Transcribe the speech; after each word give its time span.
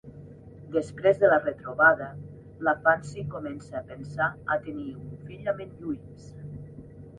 Després 0.75 1.19
de 1.23 1.29
la 1.33 1.37
retrobada, 1.43 2.07
la 2.69 2.73
Fancy 2.87 3.27
comença 3.35 3.77
a 3.81 3.83
pensar 3.93 4.33
a 4.57 4.61
tenir 4.67 4.89
un 5.05 5.15
fill 5.29 5.55
amb 5.55 5.65
en 5.69 5.79
Lluís. 5.85 6.29